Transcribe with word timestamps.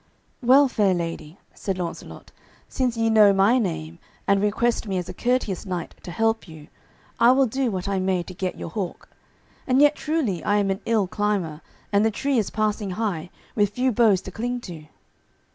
"Well, 0.41 0.67
fair 0.67 0.95
lady," 0.95 1.37
said 1.53 1.77
Launcelot, 1.77 2.31
"since 2.67 2.97
ye 2.97 3.07
know 3.07 3.33
my 3.33 3.59
name, 3.59 3.99
and 4.27 4.41
request 4.41 4.87
me 4.87 4.97
as 4.97 5.07
a 5.07 5.13
courteous 5.13 5.63
knight 5.63 5.93
to 6.01 6.09
help 6.09 6.47
you, 6.47 6.69
I 7.19 7.29
will 7.33 7.45
do 7.45 7.69
what 7.69 7.87
I 7.87 7.99
may 7.99 8.23
to 8.23 8.33
get 8.33 8.57
your 8.57 8.69
hawk. 8.71 9.09
And 9.67 9.79
yet 9.79 9.93
truly 9.95 10.43
I 10.43 10.57
am 10.57 10.71
an 10.71 10.79
ill 10.87 11.05
climber, 11.05 11.61
and 11.93 12.03
the 12.03 12.09
tree 12.09 12.39
is 12.39 12.49
passing 12.49 12.89
high, 12.97 13.29
with 13.53 13.75
few 13.75 13.91
boughs 13.91 14.21
to 14.21 14.31
cling 14.31 14.59
to." 14.61 14.85